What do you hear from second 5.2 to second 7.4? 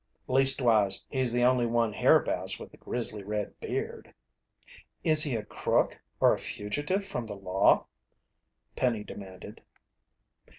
he a crook or a fugitive from the